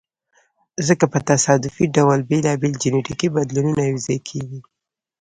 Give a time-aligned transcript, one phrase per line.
[0.87, 4.59] ځکه په تصادفي ډول بېلابېل جینټیکي بدلونونه یو ځای کیږي.